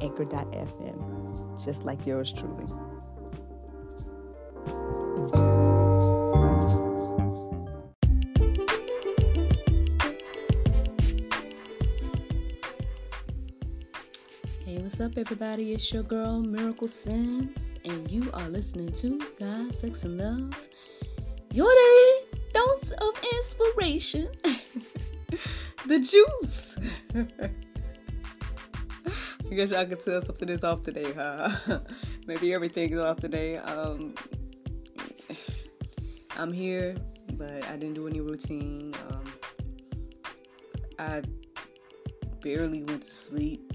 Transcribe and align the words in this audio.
anchor.fm, 0.00 1.64
just 1.64 1.84
like 1.84 2.06
yours 2.06 2.32
truly. 2.32 2.66
Hey, 14.64 14.78
what's 14.78 15.00
up, 15.00 15.18
everybody? 15.18 15.72
It's 15.72 15.92
your 15.92 16.02
girl 16.02 16.40
Miracle 16.40 16.88
Sims, 16.88 17.78
and 17.84 18.10
you 18.10 18.30
are 18.32 18.48
listening 18.48 18.92
to 18.92 19.20
God, 19.38 19.74
Sex, 19.74 20.04
and 20.04 20.18
Love. 20.18 20.68
Your 21.52 21.68
day 21.68 22.38
dose 22.52 22.92
of 22.92 23.20
inspiration. 23.34 24.28
the 25.86 25.98
juice. 25.98 26.78
I 29.50 29.54
guess 29.56 29.70
y'all 29.70 29.84
could 29.84 29.98
tell 29.98 30.22
something 30.22 30.48
is 30.48 30.62
off 30.62 30.82
today, 30.82 31.12
huh? 31.12 31.80
Maybe 32.26 32.54
everything's 32.54 32.98
off 32.98 33.18
today. 33.18 33.56
Um, 33.56 34.14
I'm 36.36 36.52
here, 36.52 36.96
but 37.32 37.64
I 37.64 37.72
didn't 37.76 37.94
do 37.94 38.06
any 38.06 38.20
routine. 38.20 38.94
Um, 39.10 39.24
I 41.00 41.22
barely 42.40 42.84
went 42.84 43.02
to 43.02 43.10
sleep, 43.10 43.72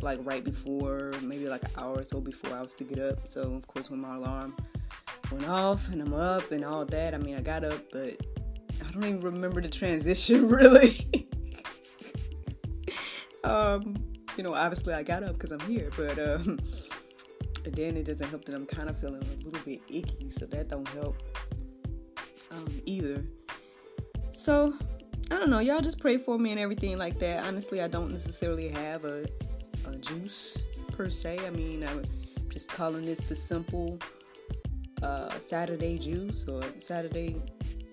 like 0.00 0.18
right 0.22 0.42
before, 0.42 1.12
maybe 1.20 1.46
like 1.46 1.62
an 1.64 1.70
hour 1.76 1.98
or 1.98 2.04
so 2.04 2.20
before 2.20 2.56
I 2.56 2.62
was 2.62 2.72
to 2.74 2.84
get 2.84 2.98
up. 2.98 3.30
So, 3.30 3.42
of 3.42 3.66
course, 3.66 3.90
when 3.90 4.00
my 4.00 4.14
alarm 4.14 4.56
went 5.30 5.46
off 5.46 5.92
and 5.92 6.00
I'm 6.00 6.14
up 6.14 6.52
and 6.52 6.64
all 6.64 6.86
that, 6.86 7.14
I 7.14 7.18
mean, 7.18 7.36
I 7.36 7.42
got 7.42 7.64
up, 7.64 7.82
but 7.92 8.16
I 8.80 8.90
don't 8.92 9.04
even 9.04 9.20
remember 9.20 9.60
the 9.60 9.68
transition 9.68 10.48
really. 10.48 11.28
um, 13.44 14.11
you 14.36 14.42
know, 14.42 14.54
obviously 14.54 14.94
I 14.94 15.02
got 15.02 15.22
up 15.22 15.34
because 15.34 15.50
I'm 15.50 15.60
here, 15.60 15.90
but 15.96 16.18
um, 16.18 16.58
then 17.64 17.96
it 17.96 18.04
doesn't 18.04 18.28
help 18.28 18.44
that 18.46 18.54
I'm 18.54 18.66
kind 18.66 18.88
of 18.88 18.98
feeling 18.98 19.22
a 19.22 19.44
little 19.44 19.60
bit 19.64 19.80
icky, 19.88 20.30
so 20.30 20.46
that 20.46 20.68
don't 20.68 20.88
help 20.88 21.16
um, 22.50 22.68
either. 22.86 23.24
So 24.30 24.74
I 25.30 25.38
don't 25.38 25.50
know, 25.50 25.60
y'all 25.60 25.80
just 25.80 26.00
pray 26.00 26.16
for 26.16 26.38
me 26.38 26.50
and 26.50 26.60
everything 26.60 26.98
like 26.98 27.18
that. 27.18 27.44
Honestly, 27.44 27.80
I 27.82 27.88
don't 27.88 28.10
necessarily 28.10 28.68
have 28.68 29.04
a, 29.04 29.26
a 29.86 29.96
juice 29.98 30.66
per 30.92 31.08
se. 31.08 31.38
I 31.46 31.50
mean, 31.50 31.84
I'm 31.84 32.04
just 32.48 32.68
calling 32.68 33.04
this 33.04 33.20
the 33.22 33.36
simple 33.36 33.98
uh, 35.02 35.30
Saturday 35.38 35.98
juice 35.98 36.46
or 36.48 36.62
Saturday, 36.80 37.40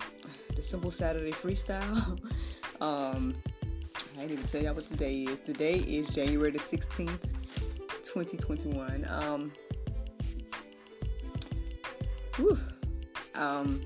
the 0.55 0.61
simple 0.61 0.91
Saturday 0.91 1.31
freestyle. 1.31 2.19
um, 2.81 3.35
I 4.19 4.23
didn't 4.23 4.39
even 4.39 4.47
tell 4.47 4.61
y'all 4.61 4.73
what 4.73 4.85
today 4.85 5.15
is. 5.21 5.39
Today 5.39 5.75
is 5.75 6.09
January 6.09 6.51
the 6.51 6.59
16th, 6.59 7.31
2021. 8.03 9.07
Um, 9.07 9.49
whew, 12.35 12.57
um, 13.35 13.81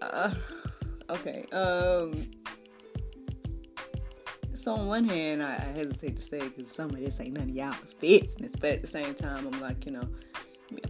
uh, 0.00 0.30
okay. 1.10 1.44
Um, 1.52 2.30
so 4.54 4.76
on 4.76 4.86
one 4.86 5.04
hand, 5.04 5.42
I, 5.42 5.56
I 5.56 5.72
hesitate 5.76 6.16
to 6.16 6.22
say 6.22 6.38
because 6.38 6.72
some 6.72 6.88
of 6.88 6.96
this 6.96 7.20
ain't 7.20 7.34
none 7.34 7.50
of 7.50 7.54
y'all's 7.54 7.92
business, 7.92 8.56
but 8.58 8.70
at 8.70 8.80
the 8.80 8.88
same 8.88 9.12
time, 9.12 9.46
I'm 9.46 9.60
like, 9.60 9.84
you 9.84 9.92
know, 9.92 10.08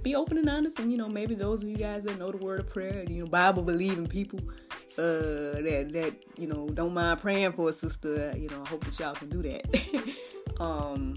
be 0.02 0.14
open 0.14 0.38
and 0.38 0.48
honest, 0.48 0.78
and 0.78 0.90
you 0.90 0.96
know, 0.96 1.08
maybe 1.08 1.34
those 1.34 1.62
of 1.62 1.68
you 1.68 1.76
guys 1.76 2.04
that 2.04 2.18
know 2.18 2.30
the 2.30 2.38
word 2.38 2.60
of 2.60 2.68
prayer, 2.68 3.04
you 3.08 3.22
know, 3.22 3.26
Bible 3.26 3.62
believing 3.62 4.06
people, 4.06 4.40
uh, 4.98 5.60
that 5.62 5.90
that 5.92 6.14
you 6.36 6.46
know 6.46 6.68
don't 6.68 6.94
mind 6.94 7.20
praying 7.20 7.52
for 7.52 7.70
a 7.70 7.72
sister. 7.72 8.34
You 8.36 8.48
know, 8.48 8.62
I 8.62 8.68
hope 8.68 8.84
that 8.84 8.98
y'all 8.98 9.14
can 9.14 9.28
do 9.28 9.42
that. 9.42 10.14
um, 10.60 11.16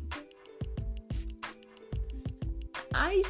I 2.93 3.23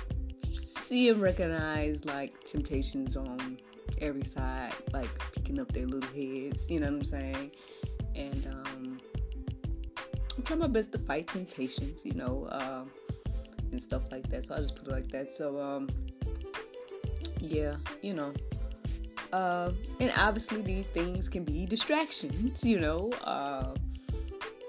see 0.43 1.09
and 1.09 1.21
recognize 1.21 2.05
like 2.05 2.43
temptations 2.43 3.15
on 3.15 3.59
every 3.99 4.25
side, 4.25 4.73
like 4.91 5.09
picking 5.33 5.59
up 5.59 5.71
their 5.71 5.85
little 5.85 6.09
heads. 6.09 6.71
You 6.71 6.79
know 6.79 6.87
what 6.87 6.95
I'm 6.95 7.03
saying? 7.03 7.51
And 8.15 8.47
um, 8.47 8.99
I'm 10.35 10.43
trying 10.43 10.59
my 10.59 10.67
best 10.67 10.91
to 10.93 10.97
fight 10.97 11.27
temptations. 11.27 12.03
You 12.03 12.13
know. 12.13 12.47
Um, 12.51 12.91
and 13.73 13.83
stuff 13.83 14.03
like 14.11 14.29
that. 14.29 14.45
So 14.45 14.55
I 14.55 14.59
just 14.59 14.75
put 14.75 14.87
it 14.87 14.91
like 14.91 15.09
that. 15.09 15.31
So 15.31 15.61
um 15.61 15.89
yeah, 17.39 17.75
you 18.01 18.13
know. 18.13 18.33
Uh, 19.33 19.71
and 19.99 20.13
obviously 20.17 20.61
these 20.61 20.91
things 20.91 21.27
can 21.27 21.43
be 21.43 21.65
distractions, 21.65 22.63
you 22.63 22.79
know, 22.79 23.09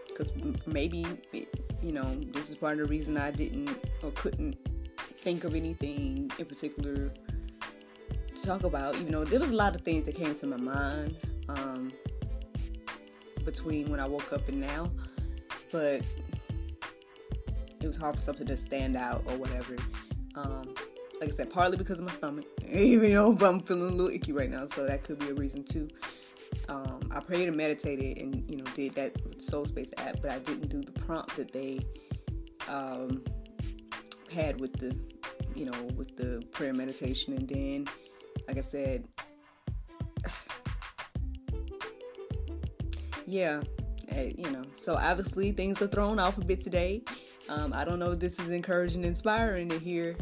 because 0.09 0.33
uh, 0.33 0.57
maybe 0.67 1.07
it, 1.35 1.49
you 1.83 1.93
know 1.93 2.19
this 2.33 2.49
is 2.49 2.57
part 2.57 2.73
of 2.73 2.79
the 2.79 2.87
reason 2.87 3.19
I 3.19 3.31
didn't 3.31 3.77
or 4.03 4.11
couldn't 4.13 4.57
think 4.99 5.45
of 5.45 5.55
anything 5.55 6.31
in 6.39 6.47
particular 6.47 7.13
to 8.35 8.43
talk 8.43 8.65
about. 8.65 8.99
You 8.99 9.11
know, 9.11 9.25
there 9.25 9.39
was 9.39 9.51
a 9.51 9.57
lot 9.57 9.77
of 9.77 9.83
things 9.83 10.07
that 10.07 10.15
came 10.15 10.35
to 10.35 10.47
my 10.47 10.57
mind 10.57 11.17
um, 11.49 11.93
between 13.45 13.91
when 13.91 14.01
I 14.01 14.07
woke 14.07 14.33
up 14.33 14.49
and 14.49 14.61
now, 14.63 14.91
but 15.71 16.01
it 17.85 17.89
was 17.89 17.99
hard 17.99 18.17
for 18.17 18.23
something 18.23 18.47
to 18.47 18.57
stand 18.57 18.97
out 18.97 19.23
or 19.27 19.37
whatever. 19.37 19.77
Um, 20.37 20.75
like 21.21 21.29
I 21.29 21.33
said, 21.33 21.51
partly 21.51 21.77
because 21.77 21.99
of 21.99 22.07
my 22.07 22.13
stomach, 22.13 22.47
even 22.69 23.13
though 23.13 23.37
I'm 23.43 23.61
feeling 23.61 23.91
a 23.91 23.93
little 23.93 24.13
icky 24.13 24.33
right 24.33 24.51
now, 24.51 24.67
so 24.67 24.87
that 24.87 25.05
could 25.05 25.19
be 25.19 25.29
a 25.29 25.35
reason 25.35 25.63
too. 25.63 25.89
Um, 26.69 27.01
I 27.11 27.21
prayed 27.21 27.47
and 27.49 27.57
meditated 27.57 28.19
and 28.19 28.49
you 28.51 28.57
know 28.57 28.65
did 28.75 28.95
that 28.95 29.41
Soul 29.41 29.67
Space 29.67 29.93
app, 29.99 30.23
but 30.23 30.31
I 30.31 30.39
didn't 30.39 30.69
do 30.69 30.81
the 30.81 30.93
prompt 30.93 31.37
that 31.37 31.53
they 31.53 31.81
um, 32.69 33.23
had 34.33 34.59
with 34.61 34.73
the 34.79 34.97
you 35.55 35.67
know 35.67 35.83
with 35.95 36.17
the 36.17 36.43
prayer 36.53 36.73
meditation, 36.73 37.35
and 37.35 37.47
then 37.47 37.87
like 38.49 38.57
I 38.57 38.63
said, 38.63 39.07
yeah, 43.27 43.63
eh, 44.09 44.33
you 44.37 44.51
know. 44.51 44.65
So 44.73 44.97
obviously 44.97 45.53
things 45.53 45.83
are 45.83 45.87
thrown 45.87 46.19
off 46.19 46.39
a 46.39 46.45
bit 46.45 46.63
today. 46.63 47.03
Um, 47.49 47.73
I 47.75 47.85
don't 47.85 47.99
know 47.99 48.13
if 48.13 48.21
this 48.21 48.39
is 48.39 48.51
encouraging, 48.51 49.05
inspiring 49.05 49.69
to 49.69 49.79
hear 49.79 50.15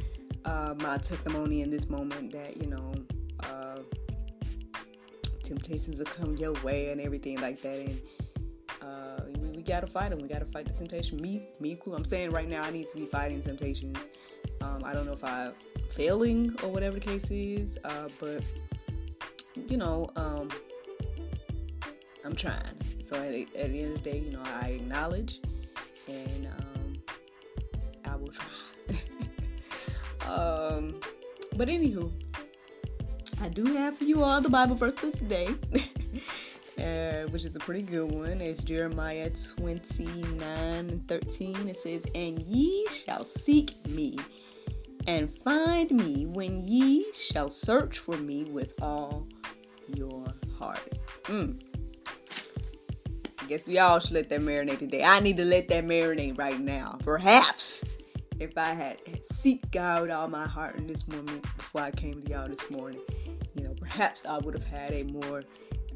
uh, 0.45 0.75
my 0.79 0.99
testimony 0.99 1.63
in 1.63 1.71
this 1.71 1.89
moment 1.89 2.33
that 2.33 2.57
you 2.57 2.67
know 2.67 2.93
uh, 3.41 3.79
temptations 5.43 5.99
will 5.99 6.07
come 6.07 6.37
your 6.37 6.53
way 6.63 6.91
and 6.91 7.01
everything 7.01 7.41
like 7.41 7.61
that, 7.63 7.77
and 7.77 8.03
uh, 8.83 9.21
we, 9.39 9.51
we, 9.51 9.63
gotta 9.63 9.87
fight 9.87 10.11
them. 10.11 10.19
We 10.19 10.27
gotta 10.27 10.47
fight 10.47 10.67
the 10.67 10.75
temptation. 10.75 11.21
Me, 11.21 11.47
me, 11.61 11.79
cool. 11.81 11.95
I'm 11.95 12.05
saying 12.05 12.33
right 12.33 12.49
now, 12.49 12.63
I 12.63 12.71
need 12.71 12.89
to 12.89 12.97
be 12.97 13.07
fighting 13.07 13.41
temptations. 13.41 13.99
Um, 14.61 14.83
I 14.85 14.93
don't 14.93 15.07
know 15.07 15.13
if 15.13 15.23
I'm 15.23 15.53
failing 15.93 16.57
or 16.65 16.71
whatever 16.71 16.99
the 16.99 17.07
case 17.07 17.31
is, 17.31 17.79
uh, 17.85 18.09
but 18.19 18.43
you 19.69 19.77
know, 19.77 20.11
um, 20.17 20.49
I'm 22.25 22.35
trying. 22.35 22.75
So 23.05 23.15
at, 23.15 23.33
at, 23.33 23.53
the 23.73 23.81
end 23.81 23.97
of 23.97 24.03
the 24.03 24.11
day, 24.11 24.19
you 24.19 24.33
know, 24.33 24.43
I 24.61 24.71
acknowledge 24.71 25.41
and. 26.09 26.49
Um, 30.33 30.95
but 31.57 31.69
anywho, 31.69 32.11
I 33.41 33.49
do 33.49 33.65
have 33.75 33.99
for 33.99 34.05
you 34.05 34.23
all 34.23 34.41
the 34.41 34.49
Bible 34.49 34.77
verse 34.77 34.95
today, 34.95 35.49
uh, 36.79 37.29
which 37.29 37.45
is 37.45 37.55
a 37.55 37.59
pretty 37.59 37.83
good 37.83 38.11
one. 38.11 38.41
It's 38.41 38.65
Jeremiah 38.65 39.31
29 39.31 40.43
and 40.43 41.07
13. 41.07 41.69
It 41.69 41.77
says, 41.77 42.07
And 42.15 42.41
ye 42.41 42.87
shall 42.89 43.27
seek 43.27 43.75
me 43.89 44.19
and 45.07 45.31
find 45.31 45.91
me 45.91 46.27
when 46.27 46.63
ye 46.63 47.13
shall 47.13 47.51
search 47.51 47.99
for 47.99 48.17
me 48.17 48.45
with 48.45 48.73
all 48.81 49.27
your 49.95 50.33
heart. 50.59 50.99
Mm. 51.25 51.61
I 53.39 53.45
guess 53.47 53.67
we 53.67 53.79
all 53.79 53.99
should 53.99 54.13
let 54.13 54.29
that 54.31 54.41
marinate 54.41 54.79
today. 54.79 55.05
I 55.05 55.21
need 55.21 55.37
to 55.37 55.45
let 55.45 55.69
that 55.69 55.85
marinate 55.85 56.39
right 56.39 56.61
now. 56.61 56.99
Perhaps 57.03 57.72
if 58.43 58.59
I 58.59 58.73
had, 58.73 58.99
seek 59.25 59.71
God 59.71 60.03
with 60.03 60.11
all 60.11 60.29
my 60.29 60.47
heart 60.47 60.77
in 60.77 60.87
this 60.87 61.07
moment 61.07 61.43
before 61.57 61.83
I 61.83 61.91
came 61.91 62.23
to 62.23 62.31
y'all 62.31 62.49
this 62.49 62.69
morning, 62.71 63.01
you 63.55 63.65
know, 63.65 63.75
perhaps 63.75 64.27
I 64.27 64.39
would 64.39 64.55
have 64.55 64.65
had 64.65 64.93
a 64.93 65.05
more, 65.05 65.45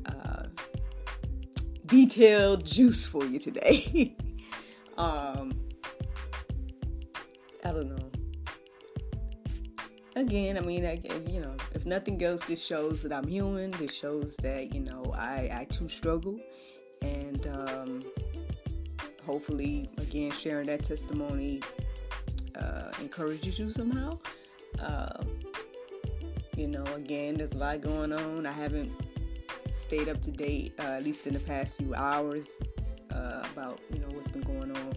uh, 0.06 0.44
detailed 1.87 2.64
juice 2.64 3.06
for 3.06 3.25
you 3.25 3.38
today. 3.38 4.16
um, 4.98 5.52
I 7.64 7.72
don't 7.72 7.88
know. 7.88 8.10
Again, 10.14 10.56
I 10.56 10.60
mean, 10.60 10.87
I, 10.87 11.00
you 11.28 11.40
know, 11.40 11.54
if 11.75 11.84
nothing 11.84 12.22
else, 12.22 12.43
this 12.43 12.64
shows 12.64 13.02
that 13.02 13.12
I'm 13.12 13.26
human. 13.26 13.72
This 13.72 13.94
shows 13.94 14.37
that 14.37 14.75
you 14.75 14.81
know 14.81 15.12
I 15.14 15.50
I 15.52 15.66
too 15.69 15.90
struggle, 15.90 16.40
and 17.02 17.46
um, 17.48 18.02
hopefully, 19.26 19.90
again, 19.98 20.31
sharing 20.31 20.69
that 20.69 20.84
testimony 20.84 21.60
uh, 22.58 22.91
encourages 23.00 23.58
you 23.58 23.70
somehow. 23.70 24.19
Uh, 24.81 25.23
you 26.56 26.69
know, 26.69 26.85
again, 26.94 27.37
there's 27.37 27.55
a 27.55 27.58
lot 27.58 27.81
going 27.81 28.12
on. 28.12 28.47
I 28.47 28.53
haven't 28.53 28.93
stayed 29.73 30.08
up 30.08 30.20
to 30.23 30.32
date, 30.32 30.75
uh, 30.79 30.82
at 30.93 31.05
least 31.05 31.26
in 31.26 31.35
the 31.35 31.41
past 31.41 31.79
few 31.79 31.94
hours, 31.94 32.58
uh, 33.11 33.47
about 33.53 33.81
you 33.93 33.99
know 33.99 34.08
what's 34.12 34.29
been 34.29 34.43
going 34.43 34.75
on 34.75 34.93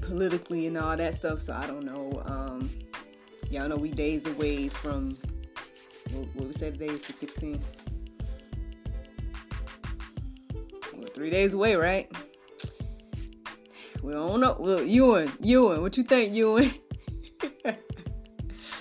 politically 0.00 0.66
and 0.66 0.76
all 0.76 0.96
that 0.96 1.14
stuff. 1.14 1.40
So 1.40 1.54
I 1.54 1.66
don't 1.66 1.84
know. 1.84 2.22
Um, 2.24 2.70
y'all 3.50 3.68
know 3.68 3.76
we 3.76 3.90
days 3.90 4.26
away 4.26 4.68
from 4.68 5.16
what, 6.12 6.28
what 6.34 6.46
we 6.46 6.52
said 6.52 6.78
today 6.78 6.92
is 6.92 7.04
the 7.06 7.12
16th. 7.12 7.60
We're 10.94 11.06
three 11.06 11.30
days 11.30 11.54
away, 11.54 11.76
right? 11.76 12.10
We 14.02 14.12
don't 14.12 14.40
know. 14.40 14.56
Well, 14.58 14.82
Ewan, 14.82 15.32
Ewan, 15.40 15.82
what 15.82 15.96
you 15.96 16.04
think, 16.04 16.32
Ewan? 16.34 16.70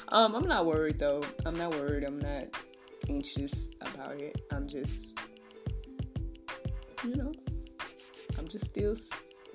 um, 0.09 0.35
I'm 0.35 0.47
not 0.47 0.65
worried 0.65 0.99
though. 0.99 1.23
I'm 1.45 1.57
not 1.57 1.71
worried. 1.71 2.03
I'm 2.03 2.19
not 2.19 2.45
anxious 3.09 3.69
about 3.81 4.19
it. 4.19 4.41
I'm 4.51 4.67
just, 4.67 5.19
you 7.03 7.15
know, 7.15 7.31
I'm 8.37 8.47
just 8.47 8.65
still 8.65 8.95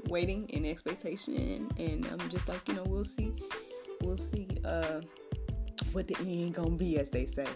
waiting 0.09 0.49
in 0.51 0.67
expectation, 0.67 1.71
and 1.79 2.07
I'm 2.07 2.29
just 2.29 2.49
like, 2.49 2.67
you 2.69 2.75
know, 2.75 2.85
we'll 2.85 3.05
see, 3.05 3.33
we'll 4.03 4.19
see 4.19 4.49
uh, 4.65 5.01
what 5.93 6.09
the 6.09 6.17
end 6.21 6.55
gonna 6.55 6.77
be, 6.77 6.99
as 6.99 7.09
they 7.09 7.27
say. 7.27 7.47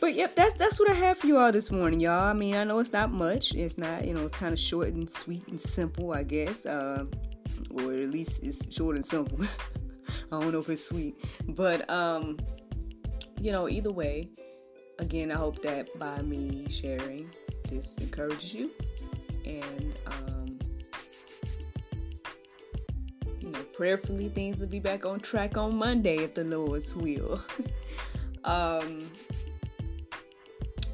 But 0.00 0.14
yep, 0.14 0.34
that's 0.36 0.54
that's 0.54 0.78
what 0.78 0.90
I 0.90 0.94
have 0.94 1.18
for 1.18 1.26
you 1.26 1.38
all 1.38 1.52
this 1.52 1.70
morning, 1.70 2.00
y'all. 2.00 2.24
I 2.24 2.32
mean, 2.32 2.54
I 2.54 2.64
know 2.64 2.78
it's 2.78 2.92
not 2.92 3.10
much. 3.12 3.54
It's 3.54 3.78
not, 3.78 4.06
you 4.06 4.14
know, 4.14 4.24
it's 4.24 4.34
kind 4.34 4.52
of 4.52 4.58
short 4.58 4.88
and 4.88 5.08
sweet 5.08 5.46
and 5.48 5.60
simple, 5.60 6.12
I 6.12 6.22
guess. 6.22 6.66
Uh, 6.66 7.04
or 7.70 7.92
at 7.92 8.10
least 8.10 8.42
it's 8.42 8.74
short 8.74 8.96
and 8.96 9.04
simple. 9.04 9.38
I 10.32 10.40
don't 10.40 10.52
know 10.52 10.60
if 10.60 10.68
it's 10.68 10.84
sweet, 10.84 11.16
but 11.48 11.88
um, 11.90 12.38
you 13.40 13.52
know, 13.52 13.68
either 13.68 13.90
way, 13.90 14.30
again, 14.98 15.32
I 15.32 15.36
hope 15.36 15.62
that 15.62 15.86
by 15.98 16.20
me 16.22 16.66
sharing 16.68 17.30
this 17.68 17.96
encourages 17.98 18.54
you 18.54 18.70
and 19.44 19.94
um, 20.06 20.58
you 23.40 23.50
know, 23.50 23.62
prayerfully 23.74 24.28
things 24.28 24.60
will 24.60 24.68
be 24.68 24.80
back 24.80 25.06
on 25.06 25.20
track 25.20 25.56
on 25.56 25.76
Monday 25.76 26.18
if 26.18 26.34
the 26.34 26.44
Lord's 26.44 26.94
will. 26.94 27.40
um, 28.44 29.08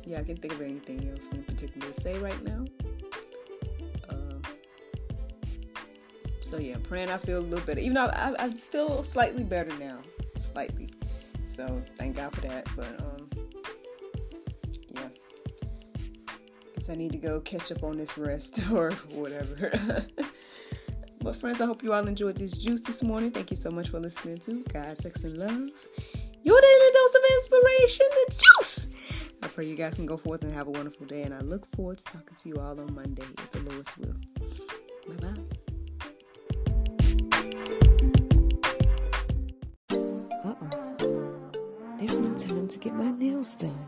yeah, 0.05 0.21
I 0.21 0.25
can't 0.25 0.41
think 0.41 0.55
of 0.55 0.61
anything 0.61 1.09
else 1.11 1.29
in 1.29 1.43
particular 1.45 1.93
to 1.93 2.01
say 2.01 2.19
right 2.19 2.43
now. 2.45 2.65
Uh, 4.09 4.49
so 6.41 6.59
yeah, 6.59 6.77
praying 6.83 7.11
I 7.11 7.19
feel 7.19 7.39
a 7.39 7.41
little 7.41 7.65
better. 7.65 7.81
Even 7.81 7.95
though 7.95 8.07
I, 8.07 8.35
I 8.39 8.49
feel 8.51 9.03
slightly 9.03 9.45
better 9.45 9.77
now, 9.79 9.99
slightly. 10.39 10.91
So 11.45 11.83
thank 11.97 12.17
God 12.17 12.35
for 12.35 12.41
that. 12.43 12.67
But 12.77 13.01
um, 13.01 13.31
yeah, 14.95 15.09
guess 16.75 16.91
I 16.91 16.97
need 16.97 17.13
to 17.13 17.19
go 17.19 17.41
catch 17.41 17.71
up 17.71 17.83
on 17.85 17.97
this 17.97 18.19
rest 18.19 18.61
or 18.73 18.93
whatever. 19.13 19.73
but 21.21 21.37
friends, 21.37 21.61
I 21.61 21.67
hope 21.67 21.83
you 21.83 21.93
all 21.93 22.07
enjoyed 22.07 22.37
this 22.37 22.53
juice 22.53 22.81
this 22.81 23.03
morning. 23.03 23.31
Thank 23.31 23.51
you 23.51 23.57
so 23.57 23.71
much 23.71 23.91
for 23.91 24.01
listening 24.01 24.39
to 24.39 24.65
God, 24.73 24.97
Sex, 24.97 25.25
and 25.25 25.39
Love. 25.39 25.71
Your 26.45 26.61
daily 26.61 26.91
dose 26.93 27.15
of 27.15 27.23
inspiration, 27.35 28.07
the 28.11 28.45
juice. 28.59 28.87
I 29.43 29.49
pray 29.49 29.67
you 29.67 29.75
guys 29.75 29.97
can 29.97 30.07
go 30.07 30.17
forth 30.17 30.45
and 30.45 30.55
have 30.55 30.69
a 30.69 30.71
wonderful 30.71 31.05
day, 31.07 31.23
and 31.23 31.35
I 31.35 31.41
look 31.41 31.67
forward 31.67 31.99
to 31.99 32.05
talking 32.05 32.37
to 32.37 32.49
you 32.49 32.57
all 32.57 32.79
on 32.81 32.95
Monday 32.95 33.25
if 33.39 33.51
the 33.51 33.59
Lord's 33.61 33.97
will. 33.99 34.15
Bye 35.09 35.17
bye. 35.17 35.35
Uh-oh. 40.45 40.69
There's 41.99 42.19
no 42.19 42.35
time 42.35 42.67
to 42.69 42.79
get 42.79 42.95
my 42.95 43.11
nails 43.11 43.57
done. 43.57 43.87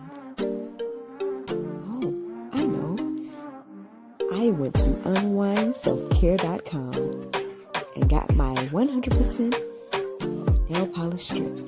Oh, 1.89 2.15
I 2.53 2.65
know. 2.65 2.97
I 4.33 4.51
went 4.51 4.75
to 4.75 4.91
unwindselfcare.com 4.91 7.31
and 7.97 8.09
got 8.11 8.35
my 8.35 8.55
100% 8.55 10.69
nail 10.69 10.87
polish 10.89 11.23
strips. 11.25 11.67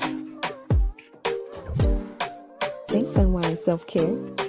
Thanks, 2.88 3.16
Unwind 3.16 3.58
Self 3.58 3.86
Care. 3.86 4.45